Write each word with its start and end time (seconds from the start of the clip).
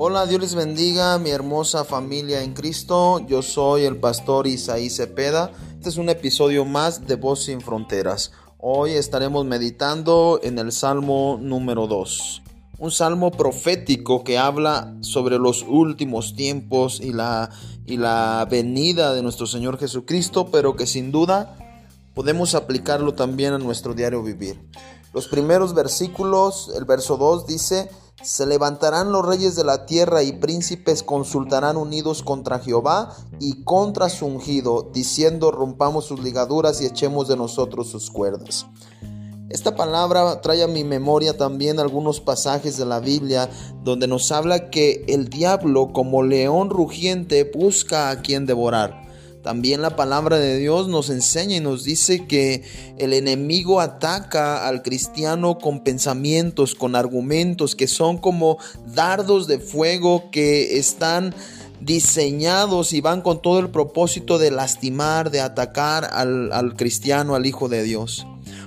Hola, 0.00 0.26
Dios 0.26 0.40
les 0.40 0.54
bendiga, 0.54 1.18
mi 1.18 1.30
hermosa 1.30 1.84
familia 1.84 2.42
en 2.42 2.54
Cristo. 2.54 3.20
Yo 3.26 3.42
soy 3.42 3.84
el 3.84 3.96
pastor 3.96 4.46
Isaí 4.46 4.90
Cepeda. 4.90 5.50
Este 5.74 5.88
es 5.88 5.96
un 5.96 6.08
episodio 6.08 6.64
más 6.64 7.06
de 7.06 7.16
Voz 7.16 7.44
sin 7.44 7.60
Fronteras. 7.60 8.32
Hoy 8.58 8.92
estaremos 8.92 9.44
meditando 9.44 10.40
en 10.42 10.58
el 10.58 10.72
Salmo 10.72 11.38
número 11.42 11.86
2. 11.86 12.42
Un 12.78 12.90
salmo 12.90 13.30
profético 13.32 14.24
que 14.24 14.38
habla 14.38 14.96
sobre 15.00 15.38
los 15.38 15.62
últimos 15.62 16.34
tiempos 16.34 17.00
y 17.00 17.12
la, 17.12 17.50
y 17.86 17.96
la 17.96 18.46
venida 18.50 19.12
de 19.14 19.22
nuestro 19.22 19.46
Señor 19.46 19.78
Jesucristo, 19.78 20.50
pero 20.50 20.76
que 20.76 20.86
sin 20.86 21.10
duda 21.10 21.56
podemos 22.14 22.54
aplicarlo 22.54 23.14
también 23.14 23.52
a 23.52 23.58
nuestro 23.58 23.94
diario 23.94 24.22
vivir. 24.22 24.60
Los 25.12 25.28
primeros 25.28 25.74
versículos, 25.74 26.70
el 26.76 26.84
verso 26.84 27.16
2 27.16 27.46
dice, 27.46 27.90
se 28.22 28.46
levantarán 28.46 29.12
los 29.12 29.24
reyes 29.24 29.54
de 29.54 29.64
la 29.64 29.86
tierra 29.86 30.22
y 30.22 30.32
príncipes 30.32 31.02
consultarán 31.02 31.76
unidos 31.76 32.22
contra 32.22 32.58
Jehová 32.58 33.14
y 33.38 33.62
contra 33.62 34.08
su 34.08 34.26
ungido, 34.26 34.90
diciendo 34.92 35.52
rompamos 35.52 36.06
sus 36.06 36.20
ligaduras 36.20 36.80
y 36.80 36.86
echemos 36.86 37.28
de 37.28 37.36
nosotros 37.36 37.88
sus 37.88 38.10
cuerdas. 38.10 38.66
Esta 39.50 39.76
palabra 39.76 40.42
trae 40.42 40.62
a 40.62 40.68
mi 40.68 40.84
memoria 40.84 41.36
también 41.38 41.78
algunos 41.78 42.20
pasajes 42.20 42.76
de 42.76 42.84
la 42.84 43.00
Biblia 43.00 43.48
donde 43.82 44.06
nos 44.06 44.30
habla 44.30 44.68
que 44.68 45.04
el 45.08 45.30
diablo 45.30 45.92
como 45.94 46.22
león 46.22 46.68
rugiente 46.68 47.50
busca 47.54 48.10
a 48.10 48.20
quien 48.20 48.44
devorar. 48.44 49.07
También 49.48 49.80
la 49.80 49.96
palabra 49.96 50.38
de 50.38 50.58
Dios 50.58 50.88
nos 50.88 51.08
enseña 51.08 51.56
y 51.56 51.60
nos 51.60 51.82
dice 51.82 52.26
que 52.26 52.64
el 52.98 53.14
enemigo 53.14 53.80
ataca 53.80 54.68
al 54.68 54.82
cristiano 54.82 55.56
con 55.56 55.82
pensamientos, 55.82 56.74
con 56.74 56.94
argumentos 56.94 57.74
que 57.74 57.86
son 57.86 58.18
como 58.18 58.58
dardos 58.94 59.46
de 59.46 59.58
fuego 59.58 60.30
que 60.30 60.76
están 60.76 61.34
diseñados 61.80 62.92
y 62.92 63.00
van 63.00 63.22
con 63.22 63.40
todo 63.40 63.58
el 63.58 63.70
propósito 63.70 64.36
de 64.36 64.50
lastimar, 64.50 65.30
de 65.30 65.40
atacar 65.40 66.10
al, 66.12 66.52
al 66.52 66.76
cristiano, 66.76 67.34
al 67.34 67.46
Hijo 67.46 67.70
de 67.70 67.84
Dios, 67.84 68.26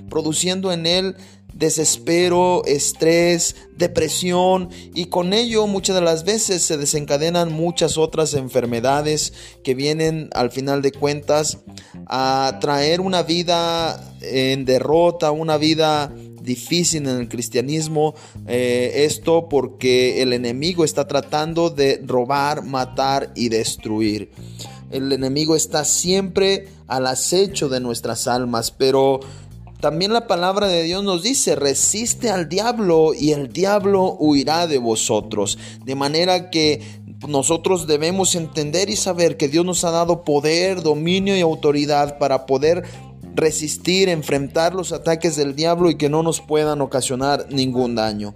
produciendo 0.09 0.71
en 0.71 0.87
él 0.87 1.15
desespero, 1.53 2.63
estrés, 2.65 3.55
depresión 3.77 4.69
y 4.93 5.05
con 5.05 5.33
ello 5.33 5.67
muchas 5.67 5.95
de 5.95 6.01
las 6.01 6.23
veces 6.23 6.61
se 6.61 6.77
desencadenan 6.77 7.51
muchas 7.51 7.97
otras 7.97 8.33
enfermedades 8.33 9.33
que 9.63 9.75
vienen 9.75 10.29
al 10.33 10.51
final 10.51 10.81
de 10.81 10.91
cuentas 10.91 11.59
a 12.07 12.57
traer 12.61 13.01
una 13.01 13.23
vida 13.23 14.15
en 14.21 14.65
derrota, 14.65 15.31
una 15.31 15.57
vida 15.57 16.13
difícil 16.41 17.07
en 17.07 17.17
el 17.17 17.29
cristianismo. 17.29 18.15
Eh, 18.47 19.05
esto 19.05 19.47
porque 19.49 20.21
el 20.21 20.33
enemigo 20.33 20.83
está 20.83 21.07
tratando 21.07 21.69
de 21.69 22.01
robar, 22.05 22.63
matar 22.63 23.31
y 23.35 23.49
destruir. 23.49 24.31
El 24.89 25.11
enemigo 25.13 25.55
está 25.55 25.85
siempre 25.85 26.67
al 26.87 27.07
acecho 27.07 27.69
de 27.69 27.79
nuestras 27.79 28.27
almas, 28.27 28.71
pero 28.71 29.21
también 29.81 30.13
la 30.13 30.27
palabra 30.27 30.67
de 30.67 30.83
Dios 30.83 31.03
nos 31.03 31.23
dice, 31.23 31.55
resiste 31.55 32.29
al 32.29 32.47
diablo 32.47 33.13
y 33.13 33.31
el 33.31 33.51
diablo 33.51 34.15
huirá 34.19 34.67
de 34.67 34.77
vosotros. 34.77 35.57
De 35.83 35.95
manera 35.95 36.49
que 36.49 36.81
nosotros 37.27 37.87
debemos 37.87 38.35
entender 38.35 38.89
y 38.89 38.95
saber 38.95 39.37
que 39.37 39.47
Dios 39.47 39.65
nos 39.65 39.83
ha 39.83 39.91
dado 39.91 40.23
poder, 40.23 40.83
dominio 40.83 41.35
y 41.35 41.41
autoridad 41.41 42.17
para 42.19 42.45
poder 42.45 42.83
resistir, 43.35 44.09
enfrentar 44.09 44.75
los 44.75 44.91
ataques 44.91 45.35
del 45.35 45.55
diablo 45.55 45.89
y 45.89 45.95
que 45.95 46.09
no 46.09 46.23
nos 46.23 46.41
puedan 46.41 46.81
ocasionar 46.81 47.47
ningún 47.49 47.95
daño. 47.95 48.35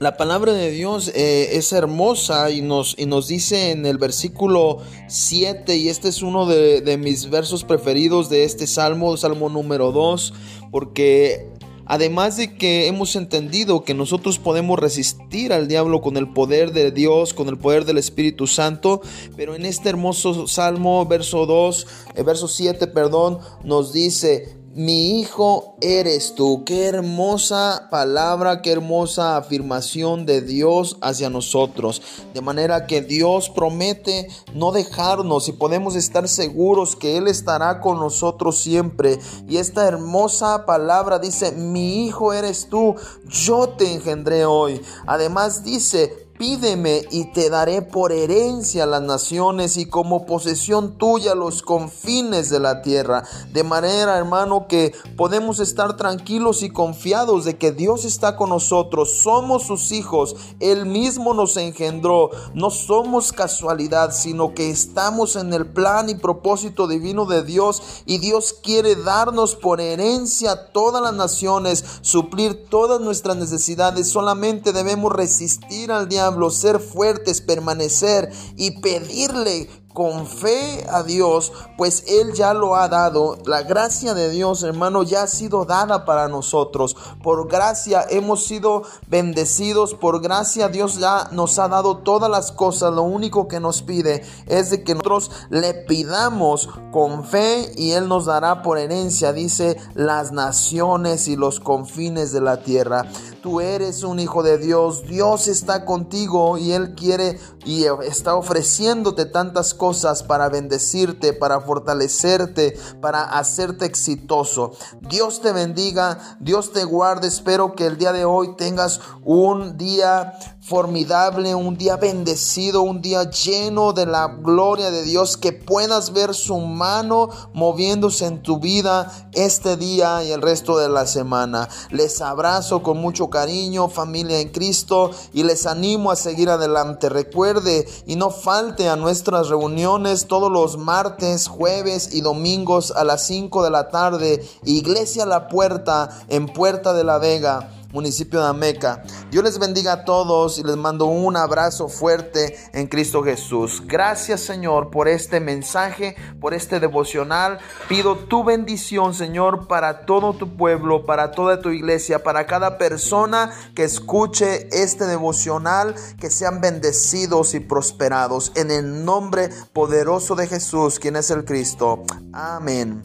La 0.00 0.16
palabra 0.16 0.54
de 0.54 0.70
Dios 0.70 1.12
eh, 1.14 1.58
es 1.58 1.74
hermosa 1.74 2.50
y 2.50 2.62
nos, 2.62 2.94
y 2.98 3.04
nos 3.04 3.28
dice 3.28 3.70
en 3.70 3.84
el 3.84 3.98
versículo 3.98 4.78
7, 5.08 5.76
y 5.76 5.90
este 5.90 6.08
es 6.08 6.22
uno 6.22 6.46
de, 6.46 6.96
mis 6.96 7.28
versos 7.28 7.64
preferidos 7.64 8.30
de 8.30 8.44
este 8.44 8.66
salmo, 8.66 9.14
salmo 9.18 9.50
número 9.50 9.92
2, 9.92 10.32
porque 10.70 11.50
Además 11.84 12.36
de 12.36 12.54
que 12.54 12.86
hemos 12.86 13.16
entendido 13.16 13.82
que 13.82 13.94
nosotros 13.94 14.38
podemos 14.38 14.78
resistir 14.78 15.52
al 15.52 15.66
diablo 15.66 16.00
con 16.00 16.16
el 16.16 16.32
poder 16.32 16.72
de 16.72 16.92
Dios, 16.92 17.34
con 17.34 17.48
el 17.48 17.58
poder 17.58 17.84
del 17.84 17.98
Espíritu 17.98 18.46
Santo, 18.46 19.00
pero 19.36 19.56
en 19.56 19.66
este 19.66 19.88
hermoso 19.88 20.46
salmo, 20.46 21.04
verso 21.06 21.46
2, 21.46 21.86
eh, 22.14 22.22
verso 22.22 22.46
7, 22.46 22.86
perdón, 22.86 23.40
nos 23.64 23.92
dice, 23.92 24.59
mi 24.72 25.18
hijo 25.18 25.74
eres 25.80 26.36
tú. 26.36 26.62
Qué 26.64 26.86
hermosa 26.86 27.88
palabra, 27.90 28.62
qué 28.62 28.70
hermosa 28.70 29.36
afirmación 29.36 30.26
de 30.26 30.42
Dios 30.42 30.96
hacia 31.00 31.28
nosotros. 31.28 32.00
De 32.34 32.40
manera 32.40 32.86
que 32.86 33.02
Dios 33.02 33.50
promete 33.50 34.28
no 34.54 34.70
dejarnos 34.70 35.48
y 35.48 35.52
podemos 35.52 35.96
estar 35.96 36.28
seguros 36.28 36.94
que 36.94 37.16
Él 37.16 37.26
estará 37.26 37.80
con 37.80 37.98
nosotros 37.98 38.60
siempre. 38.60 39.18
Y 39.48 39.56
esta 39.56 39.88
hermosa 39.88 40.64
palabra 40.66 41.18
dice, 41.18 41.50
mi 41.50 42.06
hijo 42.06 42.32
eres 42.32 42.68
tú, 42.70 42.94
yo 43.28 43.70
te 43.70 43.92
engendré 43.92 44.44
hoy. 44.44 44.80
Además 45.04 45.64
dice, 45.64 46.29
Pídeme 46.40 47.02
y 47.10 47.26
te 47.32 47.50
daré 47.50 47.82
por 47.82 48.12
herencia 48.12 48.86
las 48.86 49.02
naciones 49.02 49.76
y 49.76 49.84
como 49.84 50.24
posesión 50.24 50.96
tuya 50.96 51.34
los 51.34 51.60
confines 51.60 52.48
de 52.48 52.58
la 52.58 52.80
tierra. 52.80 53.24
De 53.52 53.62
manera, 53.62 54.16
hermano, 54.16 54.66
que 54.66 54.94
podemos 55.18 55.60
estar 55.60 55.98
tranquilos 55.98 56.62
y 56.62 56.70
confiados 56.70 57.44
de 57.44 57.58
que 57.58 57.72
Dios 57.72 58.06
está 58.06 58.36
con 58.36 58.48
nosotros. 58.48 59.18
Somos 59.18 59.64
sus 59.64 59.92
hijos. 59.92 60.34
Él 60.60 60.86
mismo 60.86 61.34
nos 61.34 61.58
engendró. 61.58 62.30
No 62.54 62.70
somos 62.70 63.34
casualidad, 63.34 64.14
sino 64.14 64.54
que 64.54 64.70
estamos 64.70 65.36
en 65.36 65.52
el 65.52 65.66
plan 65.66 66.08
y 66.08 66.14
propósito 66.14 66.88
divino 66.88 67.26
de 67.26 67.44
Dios. 67.44 67.82
Y 68.06 68.16
Dios 68.16 68.54
quiere 68.62 68.96
darnos 68.96 69.56
por 69.56 69.78
herencia 69.82 70.72
todas 70.72 71.02
las 71.02 71.12
naciones, 71.12 71.84
suplir 72.00 72.64
todas 72.70 72.98
nuestras 72.98 73.36
necesidades. 73.36 74.08
Solamente 74.08 74.72
debemos 74.72 75.12
resistir 75.12 75.92
al 75.92 76.08
diablo 76.30 76.50
ser 76.50 76.78
fuertes, 76.78 77.40
permanecer 77.40 78.30
y 78.56 78.80
pedirle 78.80 79.68
con 79.92 80.26
fe 80.26 80.86
a 80.88 81.02
Dios, 81.02 81.52
pues 81.76 82.04
Él 82.06 82.32
ya 82.32 82.54
lo 82.54 82.76
ha 82.76 82.88
dado. 82.88 83.38
La 83.44 83.62
gracia 83.62 84.14
de 84.14 84.30
Dios, 84.30 84.62
hermano, 84.62 85.02
ya 85.02 85.24
ha 85.24 85.26
sido 85.26 85.64
dada 85.64 86.04
para 86.04 86.28
nosotros. 86.28 86.96
Por 87.22 87.48
gracia 87.48 88.06
hemos 88.08 88.44
sido 88.44 88.82
bendecidos. 89.08 89.94
Por 89.94 90.22
gracia 90.22 90.68
Dios 90.68 90.98
ya 90.98 91.28
nos 91.32 91.58
ha 91.58 91.68
dado 91.68 91.98
todas 91.98 92.30
las 92.30 92.52
cosas. 92.52 92.92
Lo 92.94 93.02
único 93.02 93.48
que 93.48 93.58
nos 93.58 93.82
pide 93.82 94.22
es 94.46 94.70
de 94.70 94.84
que 94.84 94.94
nosotros 94.94 95.30
le 95.50 95.74
pidamos 95.74 96.68
con 96.92 97.24
fe 97.24 97.72
y 97.76 97.90
Él 97.92 98.06
nos 98.06 98.26
dará 98.26 98.62
por 98.62 98.78
herencia, 98.78 99.32
dice, 99.32 99.76
las 99.94 100.30
naciones 100.30 101.26
y 101.26 101.34
los 101.34 101.58
confines 101.58 102.30
de 102.32 102.40
la 102.40 102.62
tierra. 102.62 103.06
Tú 103.42 103.62
eres 103.62 104.02
un 104.02 104.20
hijo 104.20 104.42
de 104.42 104.58
Dios. 104.58 105.06
Dios 105.06 105.48
está 105.48 105.86
contigo 105.86 106.58
y 106.58 106.72
Él 106.72 106.94
quiere 106.94 107.40
y 107.64 107.84
está 108.06 108.34
ofreciéndote 108.36 109.24
tantas 109.24 109.72
cosas 109.72 110.22
para 110.22 110.50
bendecirte, 110.50 111.32
para 111.32 111.62
fortalecerte, 111.62 112.78
para 113.00 113.22
hacerte 113.22 113.86
exitoso. 113.86 114.72
Dios 115.00 115.40
te 115.40 115.52
bendiga, 115.52 116.36
Dios 116.40 116.72
te 116.72 116.84
guarde. 116.84 117.28
Espero 117.28 117.74
que 117.74 117.86
el 117.86 117.96
día 117.96 118.12
de 118.12 118.26
hoy 118.26 118.56
tengas 118.56 119.00
un 119.24 119.78
día 119.78 120.34
formidable, 120.60 121.54
un 121.54 121.76
día 121.76 121.96
bendecido, 121.96 122.82
un 122.82 123.00
día 123.00 123.30
lleno 123.30 123.94
de 123.94 124.04
la 124.04 124.28
gloria 124.28 124.90
de 124.90 125.02
Dios, 125.02 125.38
que 125.38 125.52
puedas 125.52 126.12
ver 126.12 126.34
su 126.34 126.58
mano 126.58 127.30
moviéndose 127.54 128.26
en 128.26 128.42
tu 128.42 128.58
vida 128.58 129.10
este 129.32 129.76
día 129.76 130.22
y 130.22 130.30
el 130.32 130.42
resto 130.42 130.76
de 130.76 130.90
la 130.90 131.06
semana. 131.06 131.68
Les 131.90 132.20
abrazo 132.20 132.82
con 132.82 132.98
mucho 132.98 133.29
cariño, 133.30 133.88
familia 133.88 134.40
en 134.40 134.50
Cristo, 134.50 135.10
y 135.32 135.44
les 135.44 135.66
animo 135.66 136.10
a 136.10 136.16
seguir 136.16 136.50
adelante. 136.50 137.08
Recuerde 137.08 137.88
y 138.06 138.16
no 138.16 138.30
falte 138.30 138.88
a 138.88 138.96
nuestras 138.96 139.48
reuniones 139.48 140.26
todos 140.26 140.50
los 140.50 140.76
martes, 140.76 141.48
jueves 141.48 142.12
y 142.12 142.20
domingos 142.20 142.90
a 142.90 143.04
las 143.04 143.26
5 143.26 143.62
de 143.62 143.70
la 143.70 143.88
tarde. 143.88 144.46
Iglesia 144.64 145.24
La 145.24 145.48
Puerta 145.48 146.24
en 146.28 146.46
Puerta 146.46 146.92
de 146.92 147.04
la 147.04 147.18
Vega 147.18 147.79
municipio 147.92 148.40
de 148.40 148.48
Ameca. 148.48 149.02
Dios 149.30 149.44
les 149.44 149.58
bendiga 149.58 149.92
a 149.92 150.04
todos 150.04 150.58
y 150.58 150.62
les 150.62 150.76
mando 150.76 151.06
un 151.06 151.36
abrazo 151.36 151.88
fuerte 151.88 152.56
en 152.72 152.86
Cristo 152.86 153.22
Jesús. 153.22 153.82
Gracias 153.86 154.40
Señor 154.40 154.90
por 154.90 155.08
este 155.08 155.40
mensaje, 155.40 156.16
por 156.40 156.54
este 156.54 156.80
devocional. 156.80 157.58
Pido 157.88 158.16
tu 158.16 158.44
bendición 158.44 159.14
Señor 159.14 159.66
para 159.66 160.06
todo 160.06 160.32
tu 160.32 160.56
pueblo, 160.56 161.04
para 161.06 161.32
toda 161.32 161.60
tu 161.60 161.70
iglesia, 161.70 162.22
para 162.22 162.46
cada 162.46 162.78
persona 162.78 163.50
que 163.74 163.84
escuche 163.84 164.68
este 164.72 165.06
devocional, 165.06 165.94
que 166.18 166.30
sean 166.30 166.60
bendecidos 166.60 167.54
y 167.54 167.60
prosperados 167.60 168.52
en 168.56 168.70
el 168.70 169.04
nombre 169.04 169.50
poderoso 169.72 170.34
de 170.34 170.46
Jesús, 170.46 170.98
quien 170.98 171.16
es 171.16 171.30
el 171.30 171.44
Cristo. 171.44 172.02
Amén. 172.32 173.02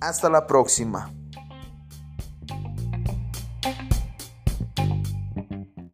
Hasta 0.00 0.30
la 0.30 0.46
próxima. 0.46 1.19